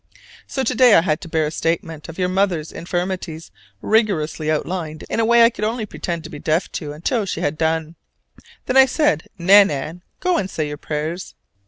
So 0.47 0.63
to 0.63 0.73
day 0.73 0.95
I 0.95 1.01
had 1.01 1.21
to 1.21 1.27
bear 1.29 1.45
a 1.45 1.51
statement 1.51 2.09
of 2.09 2.17
your 2.17 2.27
mother's 2.27 2.71
infirmities 2.71 3.51
rigorously 3.83 4.49
outlined 4.49 5.03
in 5.11 5.19
a 5.19 5.25
way 5.25 5.43
I 5.43 5.51
could 5.51 5.63
only 5.63 5.85
pretend 5.85 6.23
to 6.23 6.29
be 6.31 6.39
deaf 6.39 6.71
to 6.71 6.91
until 6.91 7.27
she 7.27 7.41
had 7.41 7.55
done. 7.55 7.93
Then 8.65 8.77
I 8.77 8.87
said, 8.87 9.27
"Nan 9.37 9.67
nan, 9.67 10.01
go 10.19 10.37
and 10.39 10.49
say 10.49 10.67
your 10.69 10.77
prayers!" 10.77 11.35